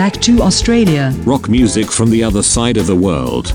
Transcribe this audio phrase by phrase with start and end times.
[0.00, 1.12] back to Australia.
[1.26, 3.52] Rock music from the other side of the world.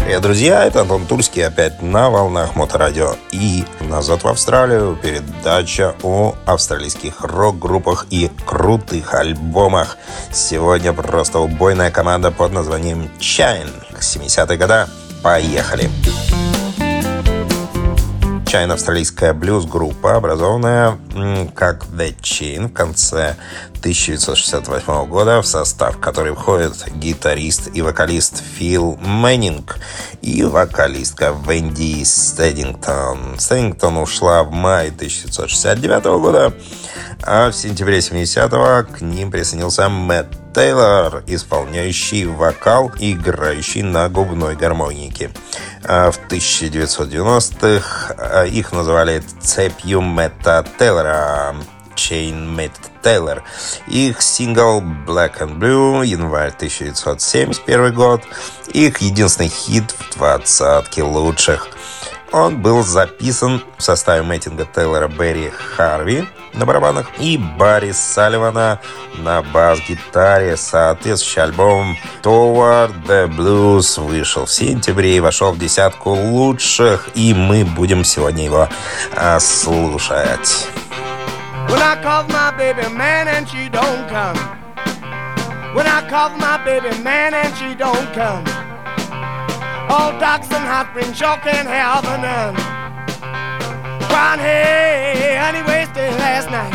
[0.00, 4.98] Привет, друзья, это Антон Тульский опять на волнах Моторадио и назад в Австралию.
[5.00, 9.96] Передача о австралийских рок-группах и крутых альбомах.
[10.32, 13.70] Сегодня просто убойная команда под названием Chine.
[14.00, 14.88] 70-е года.
[15.22, 15.88] Поехали!
[16.28, 16.47] Чайно
[18.54, 20.98] австралийская блюз-группа, образованная
[21.54, 23.36] как The Chain в конце
[23.80, 29.78] 1968 года, в состав которой входит гитарист и вокалист Фил Мэннинг
[30.22, 33.38] и вокалистка Венди Стедингтон.
[33.38, 36.54] Стедингтон ушла в мае 1969 года,
[37.22, 44.56] а в сентябре 70-го к ним присоединился Мэтт Тейлор, исполняющий вокал и играющий на губной
[44.56, 45.30] гармонике.
[45.84, 51.54] А в 1990-х а, их называли цепью Мэтта Тейлора.
[51.98, 52.72] Chain Mate
[53.02, 53.42] Taylor.
[53.88, 58.22] Их сингл Black and Blue, январь 1971 год.
[58.68, 61.68] Их единственный хит в двадцатке лучших.
[62.32, 68.80] Он был записан в составе Мэттинга Тейлора Берри Харви на барабанах и Барри Салливана
[69.16, 70.56] на бас-гитаре.
[70.56, 77.64] Соответствующий альбом Toward the Blues вышел в сентябре и вошел в десятку лучших, и мы
[77.64, 78.68] будем сегодня его
[79.16, 80.68] а, слушать.
[85.74, 88.57] When I call my baby man and she don't come.
[89.90, 92.54] All docks and hot sure can't have none.
[94.08, 96.74] Crying, hey, honey, wasted last night.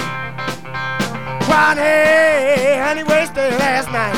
[1.45, 4.17] Crying, hey, honey, wasted last night.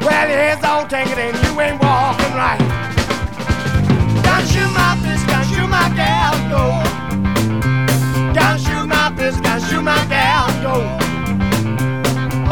[0.00, 2.62] Well, your head's all tangled and you ain't walking right.
[4.22, 6.64] Gotta shoot my fish, gotta shoot my gal, go.
[8.34, 10.74] Gotta shoot my fish, gotta shoot my gal, go.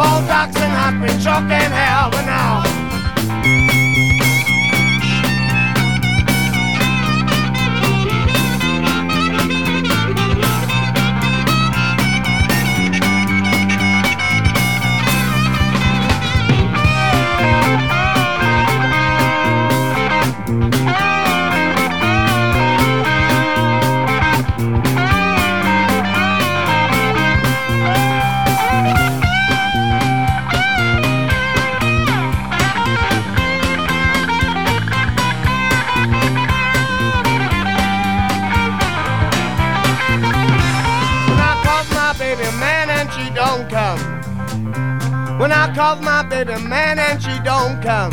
[0.02, 2.16] All docks and hot springs sure can't have
[45.76, 45.94] now.
[45.94, 48.12] When I call my baby man and she don't come.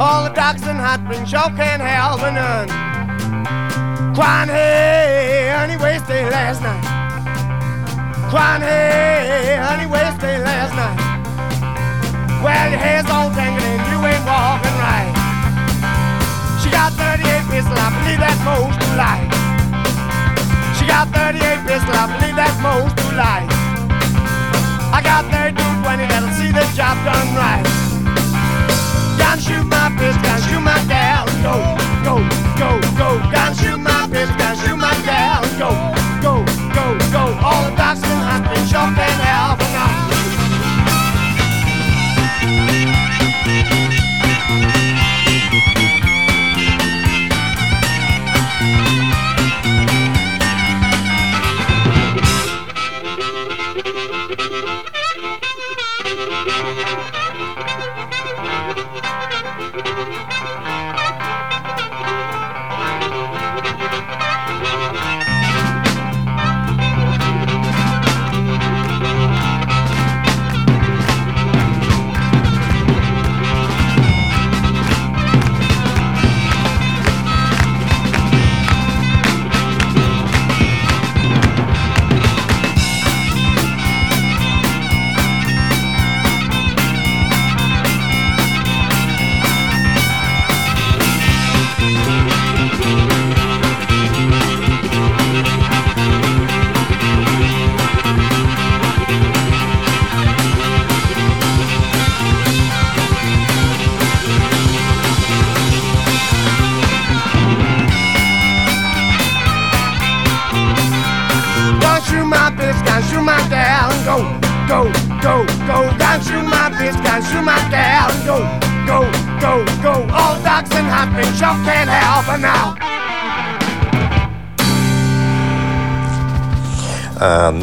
[0.00, 2.68] All the docks and hot springs sure can't help none.
[4.14, 6.84] Crying, hey, honey, wasted last night.
[8.30, 10.98] Crying, hey, honey, wasted last night.
[12.42, 15.14] Well, your hair's all tangled and you ain't walking right.
[16.62, 19.30] She got 38 pistols, I believe that's most to life.
[20.78, 23.57] She got 38 pistols, I believe that's most to life.
[24.98, 27.62] I got 32 20 that'll see the job done right.
[29.14, 31.54] Gotta shoot my fist, gotta shoot my gal, go,
[32.02, 32.18] go,
[32.58, 33.22] go, go.
[33.30, 34.77] Gotta shoot my fist, gotta shoot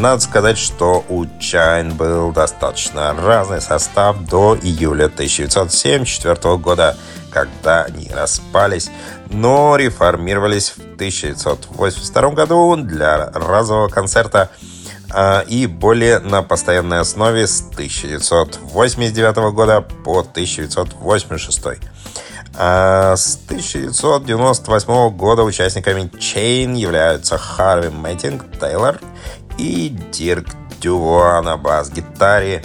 [0.06, 6.96] надо сказать, что у Chine был достаточно разный состав до июля 1974 года,
[7.32, 8.92] когда они распались,
[9.32, 14.52] но реформировались в 1982 году для разового концерта
[15.12, 21.82] э, и более на постоянной основе с 1989 года по 1986.
[22.58, 29.00] А с 1998 года участниками Chain являются Харви Мэттинг Тейлор
[29.58, 30.48] и Дирк
[30.82, 32.64] Дюва на бас-гитаре.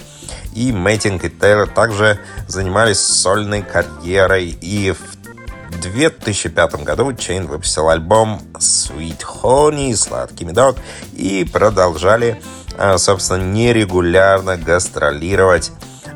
[0.54, 4.48] И Мэттинг и Тейлор также занимались сольной карьерой.
[4.60, 10.76] И в 2005 году Chain выпустил альбом Sweet Honey, Сладкий медок,
[11.12, 12.42] и продолжали,
[12.76, 15.72] а, собственно, нерегулярно гастролировать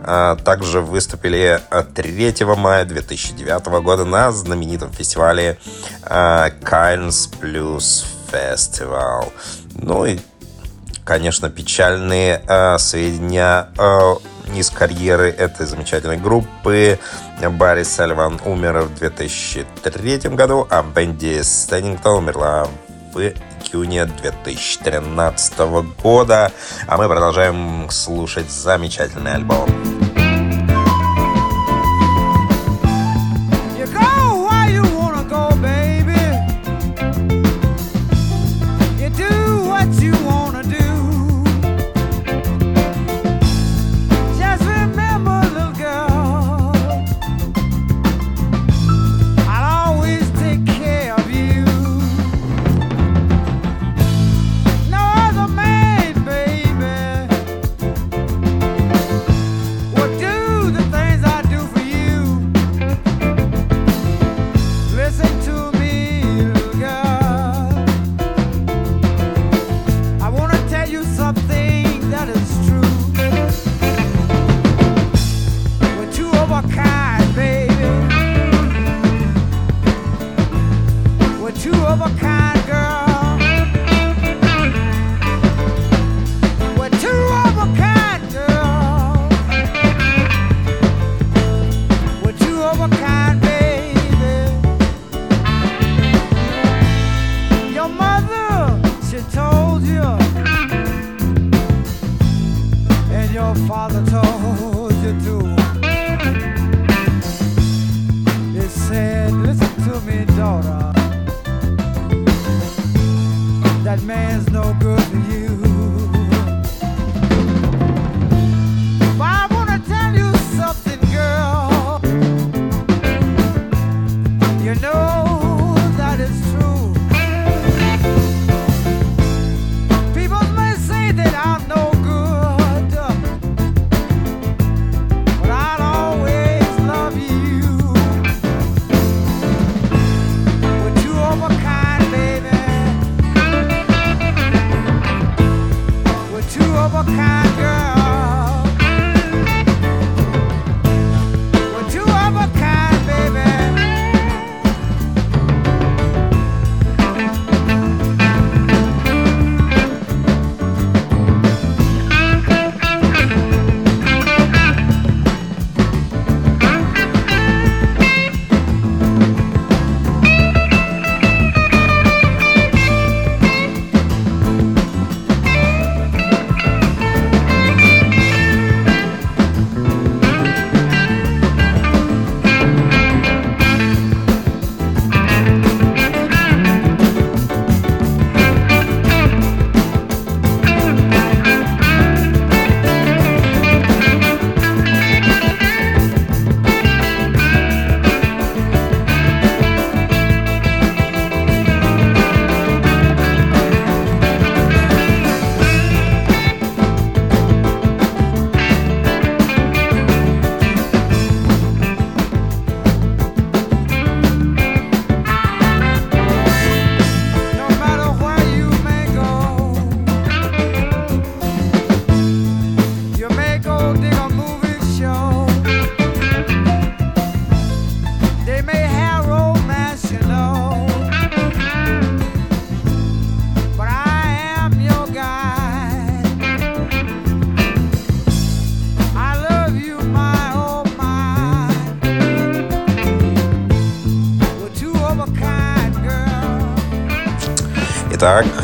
[0.07, 1.61] а, также выступили
[1.95, 5.59] 3 а, мая 2009 года на знаменитом фестивале
[6.03, 9.33] Kindness Blues Festival.
[9.77, 10.19] Ну и,
[11.05, 12.43] конечно, печальные
[12.79, 13.69] сведения
[14.55, 16.99] из карьеры этой замечательной группы.
[17.41, 22.69] Барри Сальван умер в 2003 году, а Бенди Стеннингтон умерла
[23.13, 25.59] в июне 2013
[26.03, 26.53] года.
[26.87, 30.04] А мы продолжаем слушать замечательный альбом.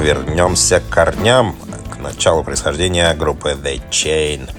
[0.00, 1.54] Вернемся к корням,
[1.92, 4.50] к началу происхождения группы The Chain.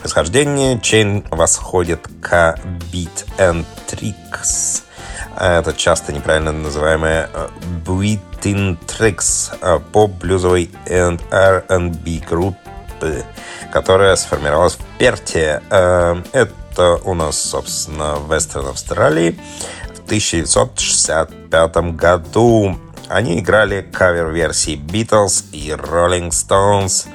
[0.00, 2.58] Происхождение Chain восходит к
[2.92, 4.82] Beat and Tricks.
[5.38, 7.28] Это часто неправильно называемая
[7.84, 13.24] Beat and Tricks поп-блюзовой and R&B группы,
[13.72, 15.60] которая сформировалась в Перте.
[15.70, 19.38] Это у нас, собственно, в Вестерн Австралии
[19.94, 22.78] в 1965 году.
[23.08, 27.06] Они играли кавер-версии Beatles и Rolling Stones,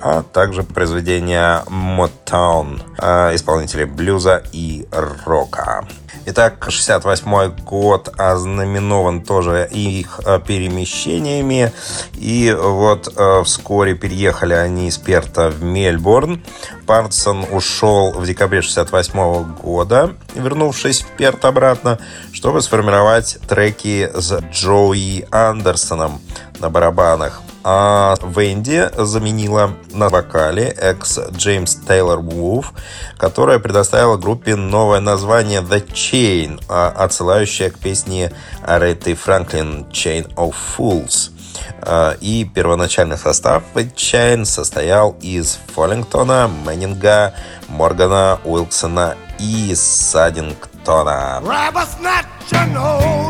[0.00, 5.84] а также произведения Motown, а, исполнителей блюза и рока.
[6.24, 11.72] Итак, 68 год ознаменован тоже их э, перемещениями.
[12.14, 16.40] И вот э, вскоре переехали они из Перта в Мельбурн.
[16.86, 21.98] Парсон ушел в декабре 68 года, вернувшись в Перт обратно,
[22.32, 26.20] чтобы сформировать треки с Джоуи Андерсоном
[26.60, 32.72] на барабанах а Венди заменила на вокале экс Джеймс Тейлор Вулф,
[33.16, 40.54] которая предоставила группе новое название The Chain, а, отсылающее к песне Ареты Франклин Chain of
[40.76, 41.30] Fools.
[41.80, 47.34] А, и первоначальный состав Chain состоял из Фоллингтона, Мэннинга,
[47.68, 51.40] Моргана, Уилсона и Садингтона.
[52.52, 53.21] Э,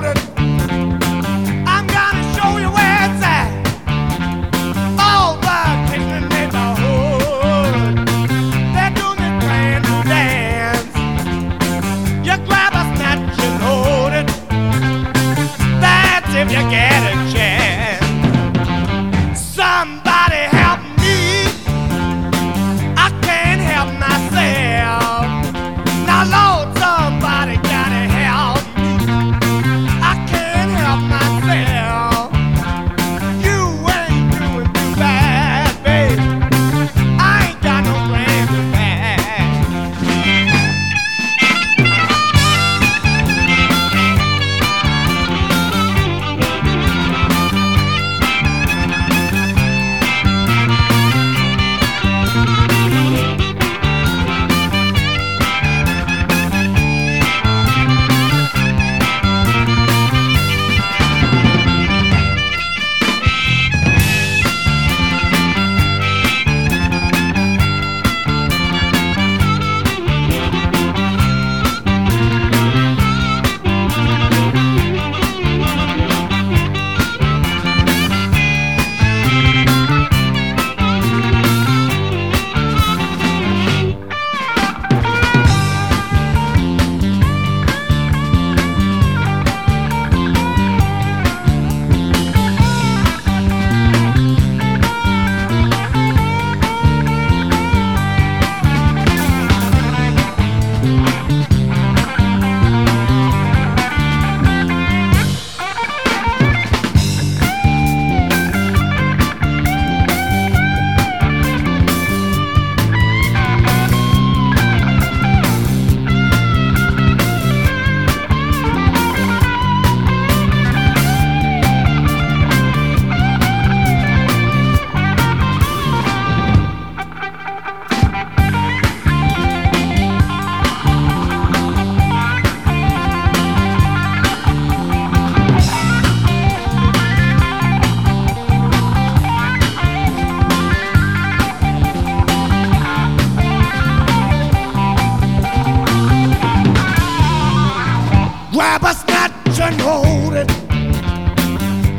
[148.53, 150.51] Grab a snatch and hold it.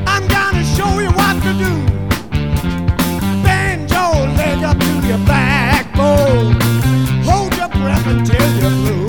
[0.08, 1.74] I'm gonna show you what to do.
[3.42, 6.54] Bend your leg up to your backbone.
[7.24, 9.03] Hold your breath until you're blue.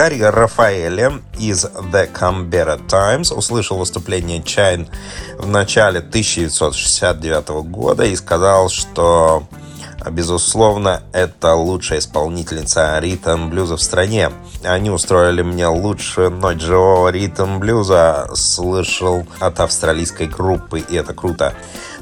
[0.00, 4.88] Гарри Рафаэле из The Canberra Times услышал выступление Чайн
[5.36, 9.46] в начале 1969 года и сказал, что
[10.10, 14.30] Безусловно, это лучшая исполнительница ритм-блюза в стране.
[14.64, 18.30] Они устроили мне лучшую ночь живого ритм-блюза.
[18.34, 21.52] Слышал от австралийской группы, и это круто.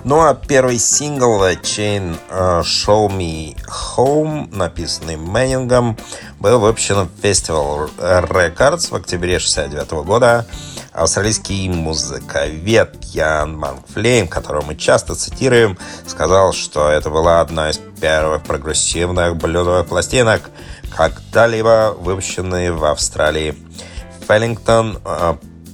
[0.09, 3.55] Ну а первый сингл Chain uh, Show Me
[3.95, 5.99] Home, написанный Мэннингом,
[6.41, 10.47] был выпущен в Festival Records в октябре 69 года.
[10.95, 18.45] Австралийский музыковед Ян Манфлейм, которого мы часто цитируем, сказал, что это была одна из первых
[18.45, 20.49] прогрессивных блюдовых пластинок,
[20.97, 23.55] когда-либо выпущенные в Австралии.
[24.27, 25.01] Феллингтон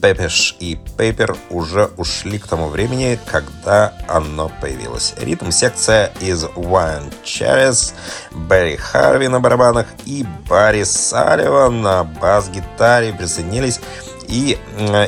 [0.05, 5.15] Пепеш и Пейпер уже ушли к тому времени, когда оно появилось.
[5.17, 7.95] Ритм-секция из One Cherries,
[8.31, 13.81] Берри Харви на барабанах и Барри Салливан на бас-гитаре присоединились,
[14.29, 14.59] и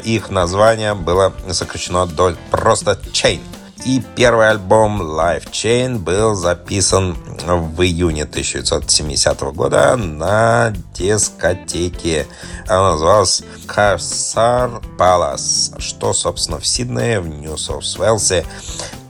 [0.03, 3.43] их название было сокращено до просто Chain.
[3.87, 12.26] И первый альбом Life Chain был записан в июне 1970 года на дискотеке.
[12.66, 18.45] Она называлась Карсар Палас, что, собственно, в Сиднее, в Нью-Саус-Уэлсе.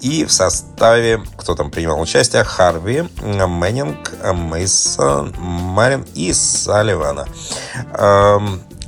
[0.02, 7.26] И в составе, кто там принимал участие, Харви, Мэннинг, Мейсон, Марин и Салливана.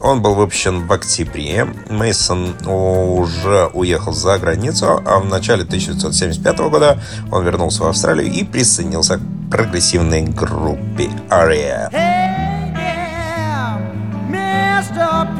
[0.00, 1.67] Он был выпущен в октябре.
[1.88, 6.99] Мейсон уже уехал за границу, а в начале 1975 года
[7.31, 11.90] он вернулся в Австралию и присоединился к прогрессивной группе Aria.
[11.90, 13.78] Hey there,
[14.31, 15.37] Mr.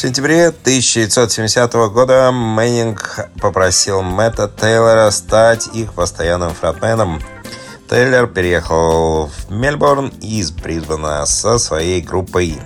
[0.00, 7.20] В сентябре 1970 года Мэннинг попросил Мэтта Тейлора стать их постоянным фронтменом.
[7.86, 12.56] Тейлор переехал в Мельбурн из Брисбена со своей группой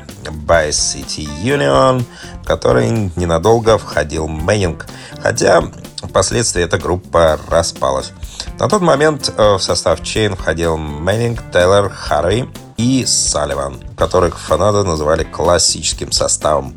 [0.47, 2.05] Bay City Union,
[2.41, 4.87] в которой ненадолго входил Мэннинг,
[5.21, 5.65] хотя
[6.05, 8.13] впоследствии эта группа распалась.
[8.61, 14.83] На тот момент э, в состав Chain входил Мэннинг, Тейлор, Харри и Салливан, которых фанаты
[14.83, 16.77] называли классическим составом.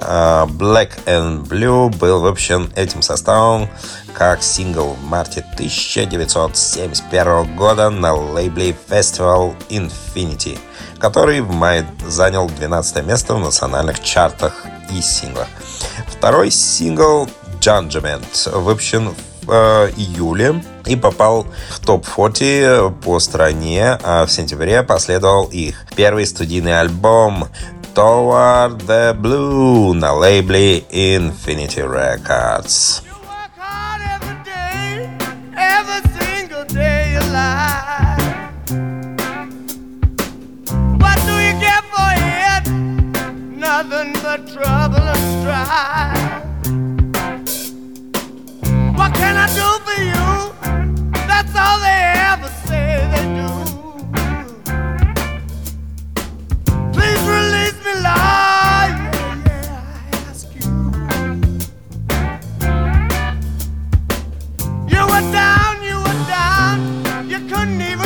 [0.00, 3.68] Э, Black and Blue был выпущен этим составом
[4.14, 10.58] как сингл в марте 1971 года на лейбле Festival Infinity,
[10.98, 15.48] который в мае занял 12 место в национальных чартах и синглах.
[16.08, 17.28] Второй сингл
[17.60, 25.46] Judgment выпущен в э, июле и попал в топ-40 по стране, а в сентябре последовал
[25.46, 27.48] их первый студийный альбом
[27.94, 33.02] Toward the Blue на лейбле Infinity Records.
[44.46, 46.47] Trouble and strife.
[49.20, 50.28] Can I do for you?
[51.30, 52.02] That's all they
[52.32, 53.48] ever say they do.
[56.92, 57.92] Please release me.
[58.02, 60.68] Yeah, yeah, I ask you.
[64.92, 66.76] You were down, you were down.
[67.28, 67.97] You couldn't even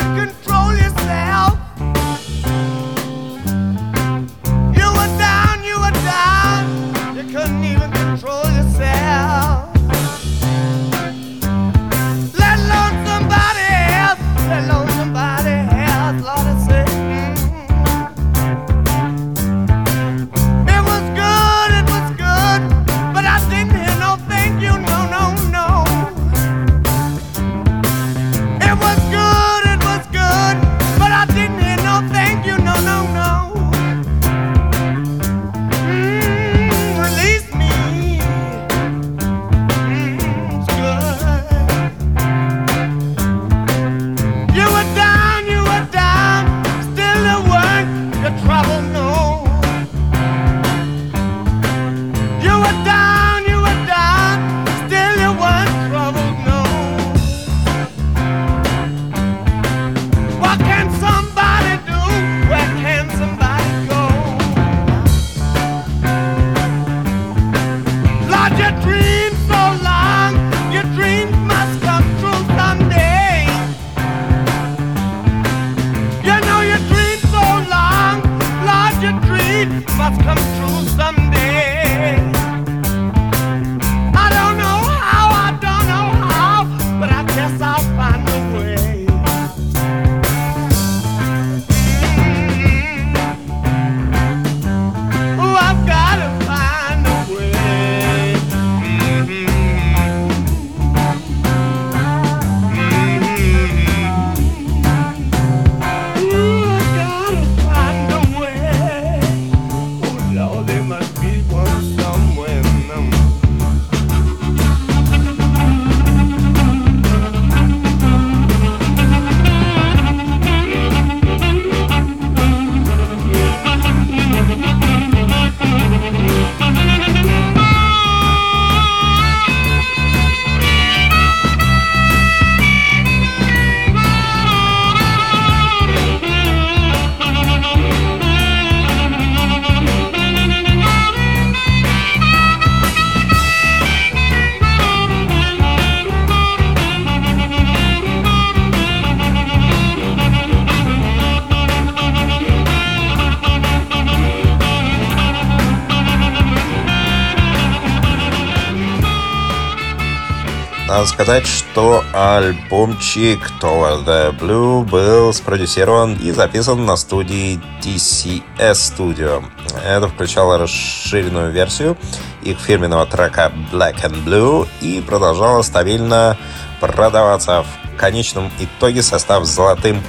[160.92, 169.42] Надо сказать, что альбомчик Toward the Blue был спродюсирован и записан на студии TCS Studio.
[169.83, 171.96] Это включало расширенную версию
[172.42, 176.37] их фирменного трека Black and Blue и продолжало стабильно
[176.78, 177.64] продаваться.
[177.64, 180.02] В конечном итоге состав золотым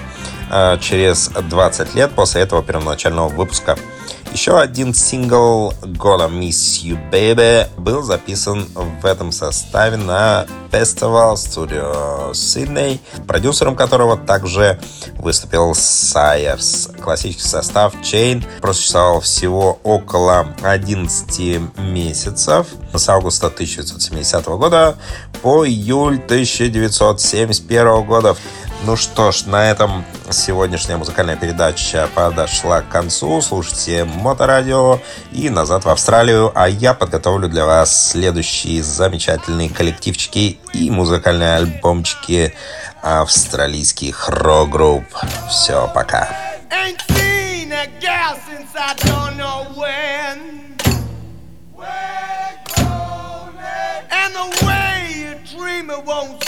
[0.51, 3.77] э, через 20 лет после этого первоначального выпуска.
[4.33, 12.31] Еще один сингл Gonna Miss You Baby был записан в этом составе на Festival Studio
[12.31, 14.79] Sydney, продюсером которого также
[15.19, 16.89] выступил Сайерс.
[16.99, 24.97] Классический состав Chain просуществовал всего около 11 месяцев с августа 1970 года
[25.43, 28.35] по июль 1971 года.
[28.85, 33.41] Ну что ж, на этом сегодняшняя музыкальная передача подошла к концу.
[33.41, 34.99] Слушайте Моторадио
[35.31, 42.53] и «Назад в Австралию», а я подготовлю для вас следующие замечательные коллективчики и музыкальные альбомчики
[43.01, 45.05] австралийских рок-групп.
[45.49, 46.27] Все, пока.
[55.95, 56.42] It won't